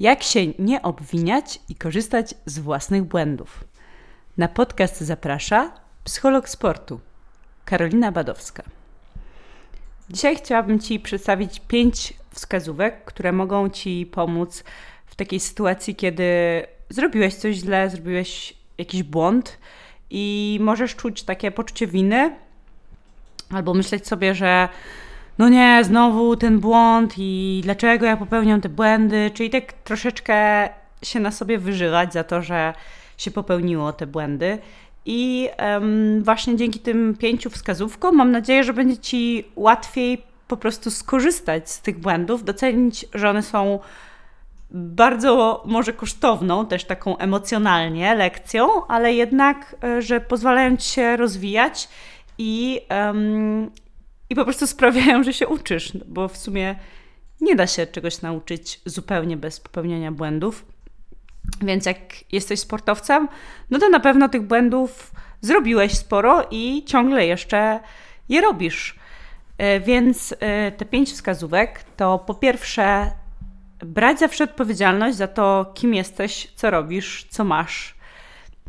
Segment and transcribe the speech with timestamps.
[0.00, 3.64] Jak się nie obwiniać i korzystać z własnych błędów.
[4.36, 5.72] Na podcast zaprasza
[6.04, 7.00] psycholog sportu
[7.64, 8.62] Karolina Badowska.
[10.10, 14.64] Dzisiaj chciałabym Ci przedstawić pięć wskazówek, które mogą Ci pomóc
[15.06, 16.24] w takiej sytuacji, kiedy
[16.88, 19.58] zrobiłeś coś źle, zrobiłeś jakiś błąd
[20.10, 22.36] i możesz czuć takie poczucie winy,
[23.50, 24.68] albo myśleć sobie, że
[25.40, 30.68] no nie, znowu ten błąd i dlaczego ja popełniam te błędy, czyli tak troszeczkę
[31.02, 32.74] się na sobie wyżylać za to, że
[33.16, 34.58] się popełniło te błędy.
[35.06, 40.90] I um, właśnie dzięki tym pięciu wskazówkom mam nadzieję, że będzie Ci łatwiej po prostu
[40.90, 43.78] skorzystać z tych błędów, docenić, że one są
[44.70, 51.88] bardzo może kosztowną, też taką emocjonalnie lekcją, ale jednak, e, że pozwalają Ci się rozwijać
[52.38, 53.70] i, um,
[54.30, 56.76] i po prostu sprawiają, że się uczysz, bo w sumie
[57.40, 60.66] nie da się czegoś nauczyć zupełnie bez popełniania błędów.
[61.62, 63.28] Więc jak jesteś sportowcem,
[63.70, 67.80] no to na pewno tych błędów zrobiłeś sporo i ciągle jeszcze
[68.28, 68.98] je robisz.
[69.58, 73.10] E, więc e, te pięć wskazówek to po pierwsze
[73.78, 77.94] brać zawsze odpowiedzialność za to, kim jesteś, co robisz, co masz.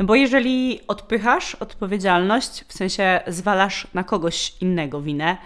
[0.02, 5.38] No bo jeżeli odpychasz odpowiedzialność, w sensie zwalasz na kogoś innego winę,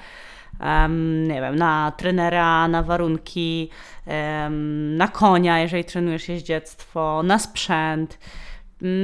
[0.59, 3.69] um, nie wiem, na trenera, na warunki,
[4.07, 8.19] um, na konia, jeżeli trenujesz jeździectwo, na sprzęt,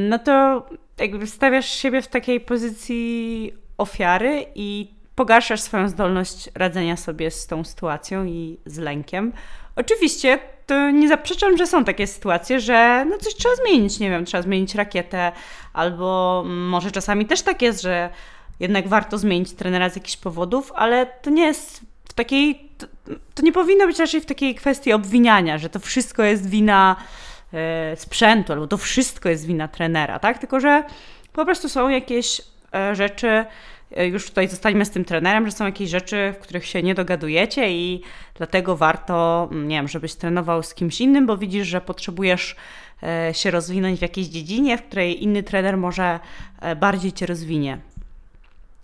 [0.09, 0.65] no to
[0.97, 7.63] jakby stawiasz siebie w takiej pozycji ofiary i pogarszasz swoją zdolność radzenia sobie z tą
[7.63, 9.33] sytuacją i z lękiem.
[9.75, 10.39] Oczywiście
[10.71, 14.43] to nie zaprzeczam, że są takie sytuacje, że no coś trzeba zmienić, nie wiem, trzeba
[14.43, 15.31] zmienić rakietę,
[15.73, 18.09] albo może czasami też tak jest, że
[18.59, 22.87] jednak warto zmienić trenera z jakichś powodów, ale to nie jest w takiej, to,
[23.35, 26.95] to nie powinno być raczej w takiej kwestii obwiniania, że to wszystko jest wina
[27.53, 30.37] e, sprzętu, albo to wszystko jest wina trenera, tak?
[30.37, 30.83] Tylko, że
[31.33, 32.41] po prostu są jakieś
[32.75, 33.45] e, rzeczy,
[34.11, 37.71] już tutaj zostańmy z tym trenerem, że są jakieś rzeczy, w których się nie dogadujecie
[37.71, 38.01] i
[38.35, 42.55] dlatego warto, nie wiem, żebyś trenował z kimś innym, bo widzisz, że potrzebujesz
[43.03, 46.19] e, się rozwinąć w jakiejś dziedzinie, w której inny trener może
[46.61, 47.77] e, bardziej cię rozwinie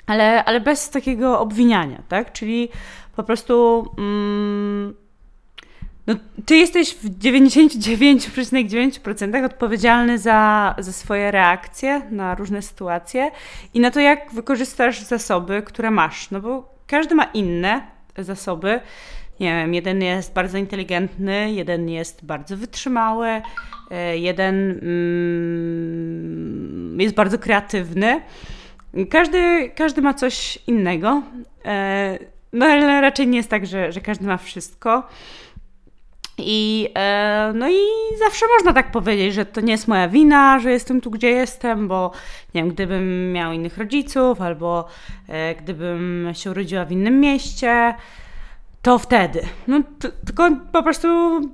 [0.07, 2.33] ale, ale bez takiego obwiniania, tak?
[2.33, 2.69] Czyli
[3.15, 4.93] po prostu mm,
[6.07, 13.31] no, ty jesteś w 99,9% odpowiedzialny za, za swoje reakcje na różne sytuacje
[13.73, 16.31] i na to, jak wykorzystasz zasoby, które masz.
[16.31, 17.81] No bo każdy ma inne
[18.17, 18.79] zasoby.
[19.39, 23.41] Nie wiem, jeden jest bardzo inteligentny, jeden jest bardzo wytrzymały,
[23.91, 24.81] e, jeden mm,
[27.01, 28.21] jest bardzo kreatywny.
[29.09, 31.23] Każdy, każdy ma coś innego,
[31.65, 32.19] e,
[32.53, 35.07] no ale raczej nie jest tak, że, że każdy ma wszystko.
[36.37, 37.77] I, e, no i
[38.19, 41.87] zawsze można tak powiedzieć, że to nie jest moja wina, że jestem tu, gdzie jestem,
[41.87, 42.11] bo
[42.53, 44.87] nie wiem, gdybym miał innych rodziców, albo
[45.27, 47.93] e, gdybym się urodziła w innym mieście,
[48.81, 49.41] to wtedy.
[49.67, 49.81] No,
[50.25, 51.07] tylko po prostu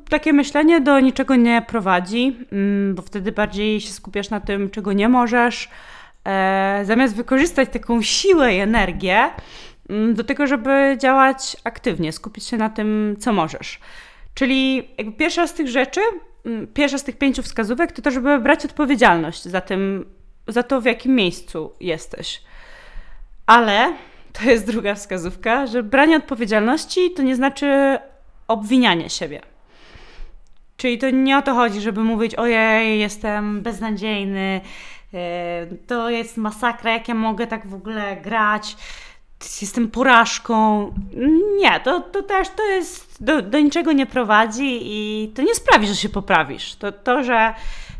[0.10, 4.94] takie myślenie do niczego nie prowadzi, mm, bo wtedy bardziej się skupiasz na tym, czego
[4.94, 5.70] nie możesz,
[6.26, 9.30] e, zamiast wykorzystać taką siłę i energię
[9.90, 13.80] mm, do tego, żeby działać aktywnie, skupić się na tym, co możesz.
[14.34, 16.02] Czyli pierwsza z tych rzeczy,
[16.46, 20.06] mm, pierwsza z tych pięciu wskazówek to to, żeby brać odpowiedzialność za, tym,
[20.48, 22.42] za to, w jakim miejscu jesteś.
[23.46, 23.94] Ale
[24.34, 27.98] to jest druga wskazówka, że branie odpowiedzialności to nie znaczy
[28.48, 29.42] obwinianie siebie.
[30.78, 34.62] Czyli to nie o to chodzi, żeby mówić, ojej, jestem beznadziejny,
[35.14, 38.78] E, to jest masakra, jak ja mogę tak w ogóle grać,
[39.62, 40.94] jestem porażką.
[41.58, 45.88] Nie, to, to też to jest, do, do niczego nie prowadzi i to nie sprawi,
[45.88, 46.76] że się poprawisz.
[46.76, 47.54] To, to że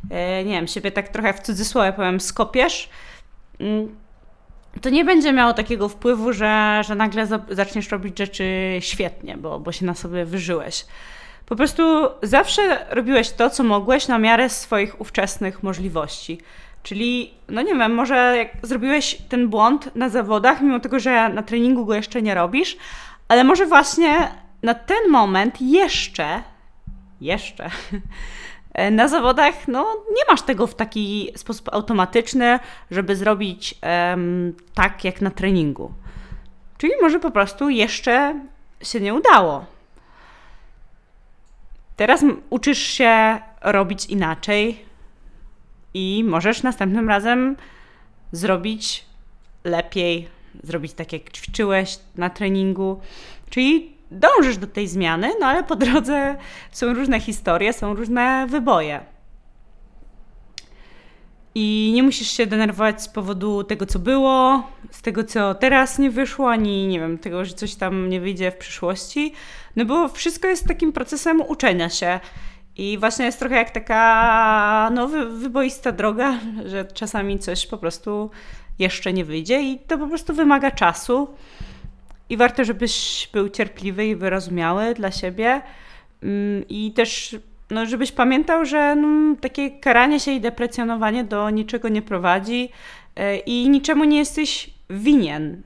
[0.10, 2.90] e, nie wiem, siebie tak trochę w cudzysłowie powiem, skopiesz,
[3.60, 3.96] mm,
[4.82, 9.72] to nie będzie miało takiego wpływu, że, że nagle zaczniesz robić rzeczy świetnie, bo, bo
[9.72, 10.86] się na sobie wyżyłeś.
[11.46, 11.84] Po prostu
[12.24, 16.40] zawsze robiłeś to, co mogłeś na miarę swoich ówczesnych możliwości.
[16.84, 21.44] Czyli, no nie wiem, może jak zrobiłeś ten błąd na zawodach, mimo tego, że na
[21.44, 22.78] treningu go jeszcze nie robisz,
[23.28, 24.32] ale może właśnie
[24.64, 26.44] na ten moment jeszcze,
[27.22, 27.70] jeszcze
[28.92, 32.60] na zawodach, no nie masz tego w taki sposób automatyczny,
[32.92, 33.76] żeby zrobić
[34.10, 35.92] um, tak jak na treningu.
[36.78, 38.40] Czyli może po prostu jeszcze
[38.82, 39.66] się nie udało.
[41.96, 44.86] Teraz uczysz się robić inaczej,
[45.94, 47.58] i możesz następnym razem
[48.32, 49.06] zrobić
[49.64, 50.28] lepiej,
[50.64, 53.00] zrobić tak jak ćwiczyłeś na treningu.
[53.50, 56.36] Czyli dążysz do tej zmiany, no ale po drodze
[56.72, 59.14] są różne historie, są różne wyboje.
[61.56, 66.10] I nie musisz się denerwować z powodu tego, co było, z tego, co teraz nie
[66.12, 69.34] wyszło, ani nie wiem, tego, że coś tam nie wyjdzie w przyszłości.
[69.76, 72.20] No bo wszystko jest takim procesem uczenia się.
[72.78, 76.40] I właśnie jest trochę jak taka no, wyboista droga,
[76.72, 78.30] że czasami coś po prostu
[78.80, 81.28] jeszcze nie wyjdzie i to po prostu wymaga czasu.
[82.30, 85.62] I warto, żebyś był cierpliwy i wyrozumiały dla siebie.
[86.24, 87.36] Mm, I też,
[87.70, 92.70] no, żebyś pamiętał, że no, takie karanie się i deprecjonowanie do niczego nie prowadzi
[93.16, 95.62] e, i niczemu nie jesteś winien,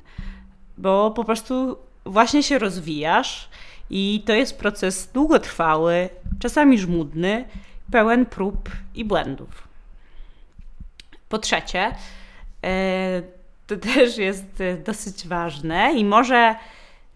[0.77, 3.50] bo po prostu właśnie się rozwijasz
[3.89, 7.45] i to jest proces długotrwały, czasami żmudny,
[7.92, 9.68] pełen prób i błędów.
[11.30, 11.95] Po trzecie,
[12.63, 13.22] e,
[13.68, 16.56] to też jest e, dosyć ważne i może,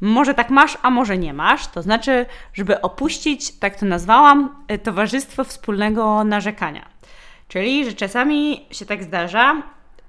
[0.01, 1.67] może tak masz, a może nie masz.
[1.67, 6.85] To znaczy, żeby opuścić, tak to nazwałam, e, towarzystwo wspólnego narzekania.
[7.47, 9.61] Czyli, że czasami się tak zdarza,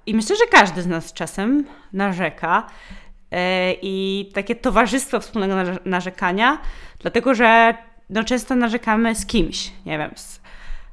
[0.07, 2.67] i myślę, że każdy z nas czasem narzeka,
[3.83, 6.59] i takie towarzystwo wspólnego narzekania,
[6.99, 7.75] dlatego że
[8.11, 10.41] no, często narzekamy z kimś, nie wiem, z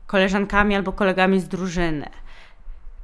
[0.08, 2.10] koleżankami albo kolegami z drużyny.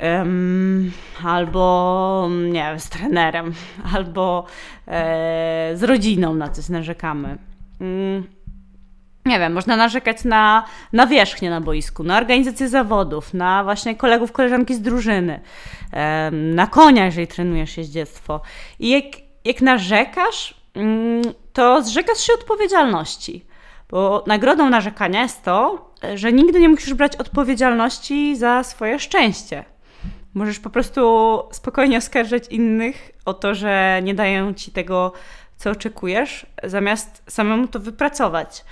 [0.02, 0.92] Um,
[1.24, 3.54] albo nie wiem, z trenerem,
[3.96, 4.46] albo
[4.88, 7.38] e, z rodziną na coś narzekamy.
[7.80, 8.28] Um,
[9.26, 14.32] nie wiem, można narzekać na, na wierzchnię na boisku, na organizację zawodów, na właśnie kolegów,
[14.32, 15.40] koleżanki z drużyny,
[16.32, 18.42] na konia, jeżeli trenujesz jeździectwo.
[18.80, 19.04] I jak,
[19.46, 21.22] jak narzekasz, um,
[21.54, 23.46] to zrzekasz się odpowiedzialności.
[23.90, 29.66] Bo nagrodą narzekania jest to, że nigdy nie musisz brać odpowiedzialności za swoje szczęście.
[30.34, 35.14] Możesz po prostu spokojnie oskarżać innych o to, że nie dają ci tego,
[35.58, 38.66] co oczekujesz, zamiast samemu to wypracować.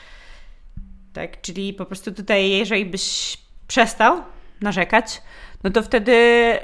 [1.13, 3.37] Tak, czyli po prostu tutaj, jeżeli byś
[3.67, 4.21] przestał
[4.63, 5.21] narzekać,
[5.63, 6.15] no to wtedy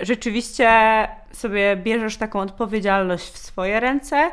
[0.01, 0.69] rzeczywiście
[1.31, 4.31] sobie bierzesz taką odpowiedzialność w swoje ręce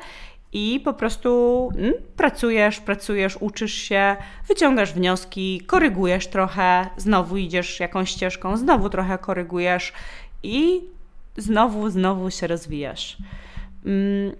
[0.52, 4.16] i po prostu mm, pracujesz, pracujesz, uczysz się,
[4.48, 9.92] wyciągasz wnioski, korygujesz trochę, znowu idziesz jakąś ścieżką, znowu trochę korygujesz
[10.42, 10.84] i
[11.36, 13.16] znowu, znowu się rozwijasz.
[13.86, 14.32] Mm,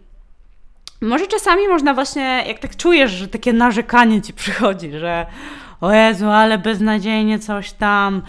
[1.01, 5.27] może czasami można właśnie, jak tak czujesz, że takie narzekanie ci przychodzi, że
[5.81, 8.23] o Jezu, ale beznadziejnie coś tam,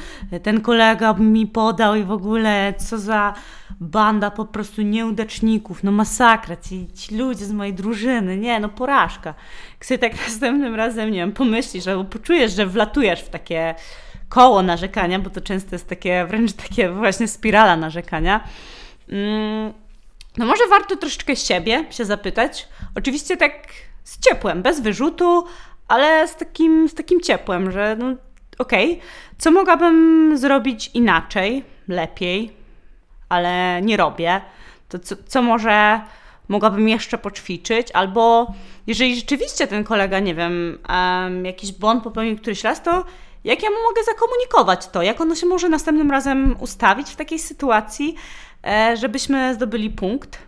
[0.43, 3.33] ten kolega mi podał i w ogóle co za
[3.79, 9.33] banda po prostu nieudaczników, no masakra, ci, ci ludzie z mojej drużyny, nie, no porażka.
[9.81, 13.75] Sobie tak następnym razem, nie wiem, pomyślisz albo poczujesz, że wlatujesz w takie
[14.29, 18.43] koło narzekania, bo to często jest takie, wręcz takie właśnie spirala narzekania,
[19.09, 19.73] mm,
[20.37, 22.67] no może warto troszeczkę siebie się zapytać.
[22.95, 23.67] Oczywiście tak
[24.03, 25.45] z ciepłem, bez wyrzutu,
[25.87, 28.13] ale z takim, z takim ciepłem, że no
[28.57, 29.07] okej, okay,
[29.37, 32.51] co mogłabym zrobić inaczej, lepiej,
[33.29, 34.41] ale nie robię,
[34.89, 36.01] to co, co może
[36.47, 38.53] mogłabym jeszcze poćwiczyć, albo
[38.87, 43.05] jeżeli rzeczywiście ten kolega, nie wiem, um, jakiś błąd popełnił któryś raz, to
[43.43, 47.39] jak ja mu mogę zakomunikować to, jak ono się może następnym razem ustawić w takiej
[47.39, 48.15] sytuacji,
[48.67, 50.39] e, żebyśmy zdobyli punkt.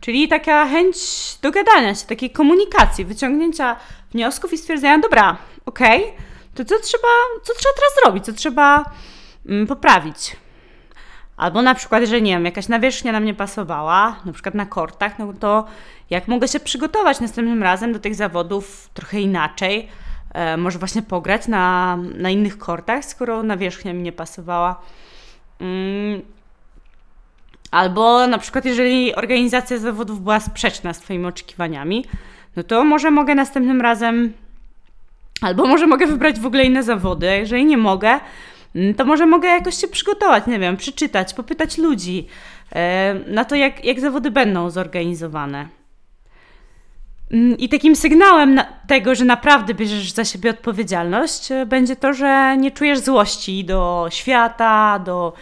[0.00, 0.96] Czyli taka chęć
[1.42, 3.76] dogadania się, takiej komunikacji, wyciągnięcia
[4.12, 6.16] wniosków i stwierdzenia, dobra, okej, okay,
[6.54, 7.08] to co trzeba,
[7.42, 8.84] co trzeba teraz zrobić, co trzeba
[9.48, 10.36] mm, poprawić.
[11.36, 15.18] Albo na przykład, że nie wiem, jakaś nawierzchnia nam nie pasowała, na przykład na kortach,
[15.18, 15.64] no to
[16.10, 19.88] jak mogę się przygotować następnym razem do tych zawodów trochę inaczej,
[20.34, 24.80] e, może właśnie pograć na, na innych kortach, skoro nawierzchnia mi nie pasowała.
[25.60, 26.22] Mm,
[27.70, 32.04] Albo na przykład, jeżeli organizacja zawodów była sprzeczna z Twoimi oczekiwaniami,
[32.56, 34.32] no to może mogę następnym razem,
[35.40, 37.26] albo może mogę wybrać w ogóle inne zawody.
[37.26, 38.20] Jeżeli nie mogę,
[38.74, 42.26] mm, to może mogę jakoś się przygotować, nie wiem, przeczytać, popytać ludzi
[42.72, 45.68] e, na to, jak, jak zawody będą zorganizowane.
[47.32, 52.56] Mm, I takim sygnałem tego, że naprawdę bierzesz za siebie odpowiedzialność, e, będzie to, że
[52.56, 55.32] nie czujesz złości do świata, do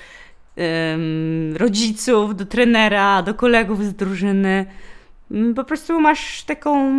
[1.55, 4.67] rodziców, do trenera, do kolegów z drużyny.
[5.31, 6.93] Mm, po prostu masz taką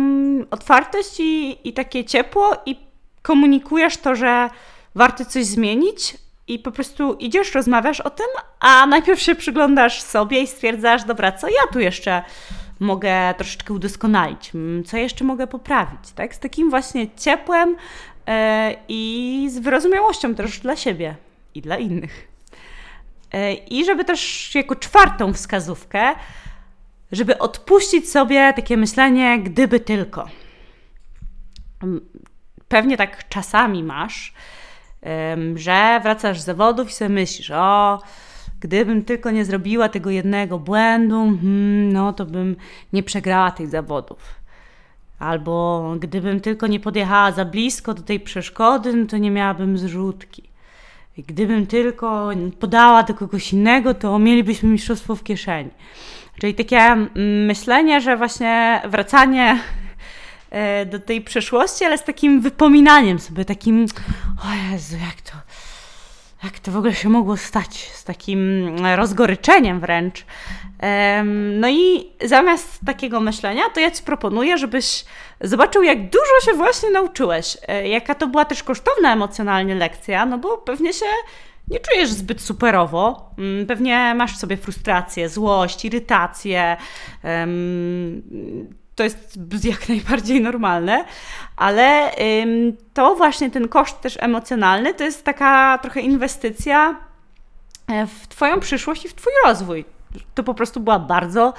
[0.50, 2.76] otwartość i, i takie ciepło i
[3.22, 4.50] komunikujesz to, że
[4.94, 6.16] warto coś zmienić
[6.48, 8.26] i po prostu idziesz, rozmawiasz o tym,
[8.60, 12.22] a najpierw się przyglądasz sobie i stwierdzasz, dobra, co ja tu jeszcze
[12.80, 16.34] mogę troszeczkę udoskonalić, mm, co jeszcze mogę poprawić, tak?
[16.34, 17.70] Z takim właśnie ciepłem
[18.26, 18.34] yy,
[18.88, 21.16] i z wyrozumiałością też dla siebie
[21.54, 22.35] i dla innych.
[23.36, 26.14] E, I żeby też jako czwartą wskazówkę
[27.12, 30.28] żeby odpuścić sobie takie myślenie, gdyby tylko.
[32.68, 34.34] Pewnie tak czasami masz,
[35.54, 38.02] że wracasz z zawodów i sobie myślisz, o,
[38.60, 42.56] gdybym tylko nie zrobiła tego jednego błędu, hmm, no to bym
[42.92, 44.34] nie przegrała tych zawodów.
[45.18, 50.55] Albo gdybym tylko nie podjechała za blisko do tej przeszkody, no to nie miałabym zrzutki.
[51.16, 52.30] I gdybym tylko
[52.60, 55.70] podała do kogoś innego, to mielibyśmy mistrzostwo w kieszeni.
[56.40, 56.96] Czyli takie
[57.46, 59.58] myślenie, że właśnie wracanie
[60.50, 63.86] e, do tej przeszłości, ale z takim wypominaniem sobie, takim
[64.44, 65.32] o Jezu, jak to,
[66.46, 70.24] jak to w ogóle się mogło stać, z takim rozgoryczeniem wręcz.
[71.60, 75.04] No i zamiast takiego myślenia, to ja Ci proponuję, żebyś
[75.40, 77.56] zobaczył, jak dużo się właśnie nauczyłeś.
[77.68, 81.06] E, jaka to była też kosztowna emocjonalnie lekcja, no bo pewnie się
[81.68, 83.30] nie czujesz zbyt superowo.
[83.38, 86.76] Mm, pewnie masz w sobie frustrację, złość, irytację.
[88.96, 91.04] To jest jak najbardziej normalne,
[91.56, 92.10] ale
[92.94, 96.96] to właśnie ten koszt też emocjonalny to jest taka trochę inwestycja
[97.88, 99.84] e, w Twoją przyszłość i w Twój rozwój.
[100.34, 101.54] To po prostu była bardzo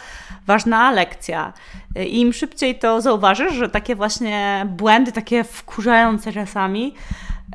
[0.48, 1.54] ważna lekcja.
[1.96, 6.94] E, I im szybciej to zauważysz, że takie właśnie błędy, takie wkurzające czasami,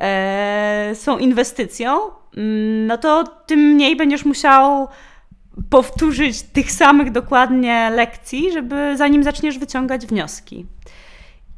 [0.01, 1.99] e, są inwestycją,
[2.37, 4.87] mm, no to tym mniej będziesz musiał
[5.69, 10.65] powtórzyć tych samych dokładnie lekcji, żeby zanim zaczniesz wyciągać wnioski.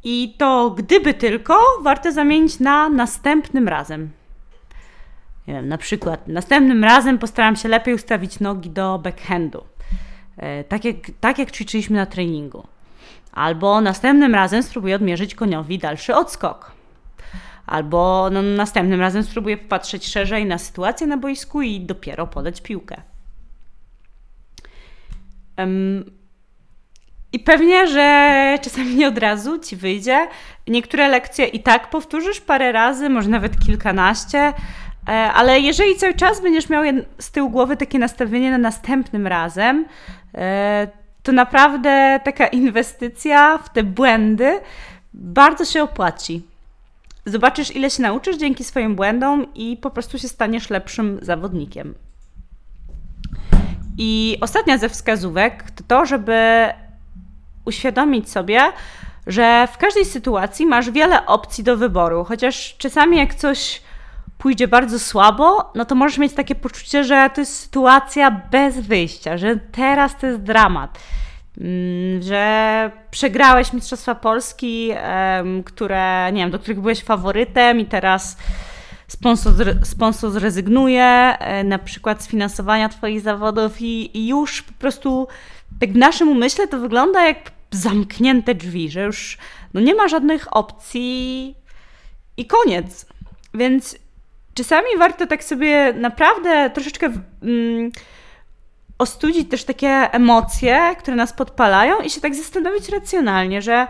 [0.04, 4.10] I to gdyby tylko warto zamienić na następnym razem.
[5.48, 9.64] Nie wiem, na przykład następnym razem postaram się lepiej ustawić nogi do backhandu.
[10.36, 12.66] E, tak jak, tak jak ćwiczyliśmy na treningu.
[13.32, 16.72] Albo następnym razem spróbuję odmierzyć koniowi dalszy odskok.
[17.66, 23.02] Albo no, następnym razem spróbuję popatrzeć szerzej na sytuację na boisku i dopiero podać piłkę.
[25.58, 26.04] Um,
[27.32, 30.28] I pewnie, że czasami nie od razu ci wyjdzie.
[30.68, 36.42] Niektóre lekcje i tak powtórzysz parę razy, może nawet kilkanaście, e, ale jeżeli cały czas
[36.42, 36.82] będziesz miał
[37.18, 39.86] z tyłu głowy takie nastawienie na następnym razem,
[40.34, 40.88] e,
[41.22, 44.60] to naprawdę taka inwestycja w te błędy
[45.14, 46.42] bardzo się opłaci.
[47.26, 51.94] Zobaczysz, ile się nauczysz dzięki swoim błędom i po prostu się staniesz lepszym zawodnikiem.
[53.98, 56.68] I ostatnia ze wskazówek to to, żeby
[57.64, 58.60] uświadomić sobie,
[59.26, 63.82] że w każdej sytuacji masz wiele opcji do wyboru, chociaż czasami jak coś
[64.38, 69.38] pójdzie bardzo słabo, no to możesz mieć takie poczucie, że to jest sytuacja bez wyjścia,
[69.38, 70.98] że teraz to jest dramat,
[71.60, 74.92] mm, że przegrałeś Mistrzostwa Polski,
[75.64, 78.36] które, nie wiem, do których byłeś faworytem i teraz
[79.08, 85.28] sponsor, sponsor zrezygnuje e, na przykład z finansowania Twoich zawodów i, i już po prostu
[85.80, 87.36] tak w naszym umyśle to wygląda jak
[87.70, 89.38] zamknięte drzwi, że już
[89.74, 91.54] no nie ma żadnych opcji
[92.36, 93.06] i koniec.
[93.54, 93.98] Więc
[94.54, 97.06] czasami warto tak sobie naprawdę troszeczkę
[97.42, 97.92] mm,
[98.98, 103.86] ostudzić też takie emocje, które nas podpalają i się tak zastanowić racjonalnie, że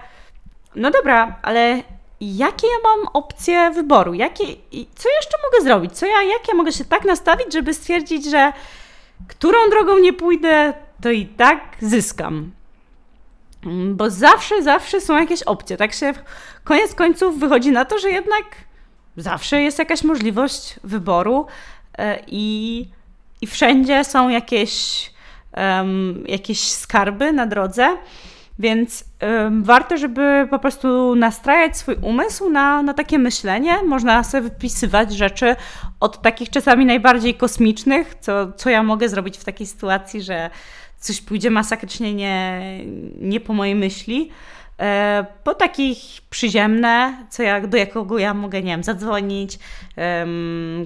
[0.74, 1.82] no dobra, ale
[2.20, 4.14] jakie ja mam opcje wyboru?
[4.14, 4.44] Jakie,
[4.94, 5.92] co jeszcze mogę zrobić?
[5.92, 8.52] Co ja, jak ja mogę się tak nastawić, żeby stwierdzić, że
[9.28, 12.50] którą drogą nie pójdę, to i tak zyskam.
[13.92, 15.76] Bo zawsze, zawsze są jakieś opcje.
[15.76, 16.12] Tak się
[16.64, 18.44] koniec końców wychodzi na to, że jednak
[19.16, 21.46] zawsze jest jakaś możliwość wyboru
[21.98, 22.86] e, i,
[23.40, 25.10] i wszędzie są jakieś,
[25.56, 27.96] um, jakieś skarby na drodze.
[28.58, 33.82] Więc um, warto, żeby po prostu nastrajać swój umysł na, na takie myślenie.
[33.82, 35.56] Można sobie wypisywać rzeczy
[36.00, 40.50] od takich czasami najbardziej kosmicznych, co, co ja mogę zrobić w takiej sytuacji, że
[40.98, 42.60] coś pójdzie masakrycznie nie,
[43.20, 44.30] nie po mojej myśli.
[44.80, 45.98] E, po takich
[46.30, 49.58] przyziemne, co ja, do jakiego ja mogę, nie wiem, zadzwonić,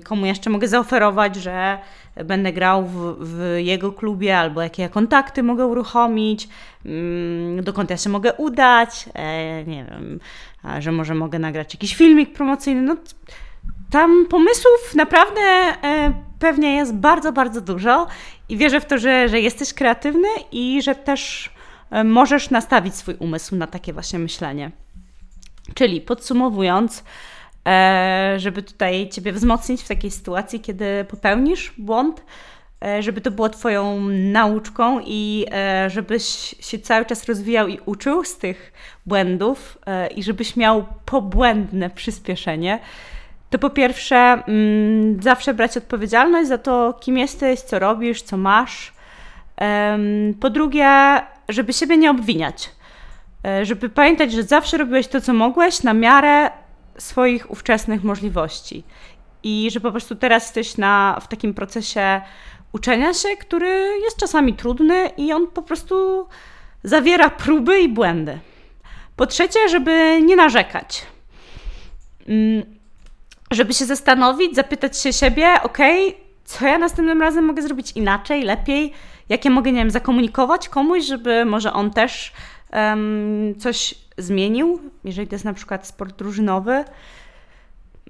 [0.05, 1.79] komu jeszcze mogę zaoferować, że
[2.25, 6.49] będę grał w, w, jego klubie, albo jakie ja kontakty mogę uruchomić,
[6.87, 10.21] mm, dokąd ja się mogę udać, e, nie wiem,
[10.79, 12.83] że może mogę nagrać jakiś filmik promocyjny.
[12.83, 12.97] No,
[13.91, 18.07] tam pomysłów naprawdę e, pewnie jest bardzo, bardzo dużo
[18.49, 21.50] i wierzę w to, że, że jesteś kreatywny i że też
[21.91, 24.71] e, możesz nastawić swój umysł na takie właśnie myślenie.
[25.75, 27.05] Czyli podsumowując,
[28.37, 32.25] żeby tutaj Ciebie wzmocnić w takiej sytuacji, kiedy popełnisz błąd,
[32.85, 36.25] e, żeby to było Twoją nauczką i e, żebyś
[36.61, 38.73] się cały czas rozwijał i uczył z tych
[39.07, 39.79] błędów
[40.17, 42.79] i żebyś miał pobłędne przyspieszenie.
[43.50, 48.93] To po pierwsze, mm, zawsze brać odpowiedzialność za to, kim jesteś, co robisz, co masz.
[50.40, 52.71] Po drugie, żeby siebie nie obwiniać.
[53.45, 56.50] E, żeby pamiętać, że zawsze robiłeś to, co mogłeś na miarę
[57.00, 58.85] swoich ówczesnych możliwości.
[59.42, 62.21] I że po prostu teraz jesteś na, w takim procesie
[62.73, 66.26] uczenia się, który jest czasami trudny i on po prostu
[66.85, 68.38] zawiera próby i błędy.
[69.16, 71.02] Po trzecie, żeby nie narzekać.
[72.28, 72.62] Mm,
[73.50, 75.78] żeby się zastanowić, zapytać się siebie, ok,
[76.45, 78.92] co ja następnym razem mogę zrobić inaczej, lepiej,
[79.28, 82.33] jak ja mogę, nie wiem, zakomunikować komuś, żeby może on też
[82.73, 86.85] um, coś zmienił, jeżeli to jest na przykład sport drużynowy.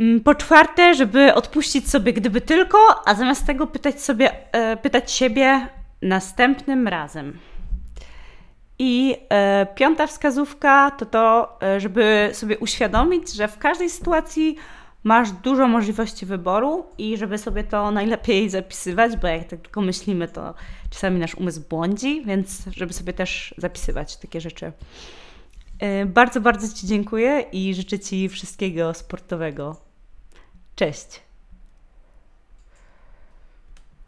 [0.01, 5.13] Mm, po czwarte, żeby odpuścić sobie gdyby tylko, a zamiast tego pytać sobie, e, pytać
[5.13, 5.67] siebie
[6.03, 7.39] następnym razem.
[8.79, 14.57] I e, piąta wskazówka to to, e, żeby sobie uświadomić, że w każdej sytuacji
[15.05, 20.29] masz dużo możliwości wyboru i żeby sobie to najlepiej zapisywać, bo jak tak tylko myślimy,
[20.29, 20.55] to
[20.91, 24.73] czasami nasz umysł błądzi, więc żeby sobie też zapisywać takie rzeczy.
[25.81, 29.77] E, bardzo, bardzo Ci dziękuję i życzę Ci wszystkiego sportowego.
[30.75, 31.30] Cześć!